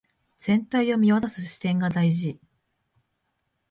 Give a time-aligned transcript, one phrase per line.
[0.39, 2.39] 全体を見渡す視点が大事